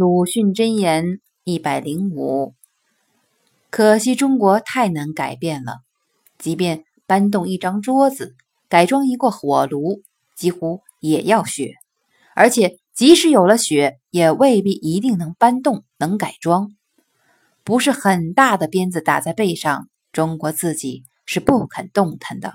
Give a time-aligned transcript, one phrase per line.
[0.00, 2.54] 鲁迅箴言一百零五。
[3.68, 5.80] 可惜中国太难改变了
[6.38, 8.34] 即便搬动一张桌子
[8.70, 10.00] 改装一个火炉
[10.34, 11.74] 几乎也要学
[12.34, 16.70] 而且即使有了雪也未必一定能搬动能改装。
[17.62, 22.54] 不是很大的鞭子打在背上中国自己是不肯动弹的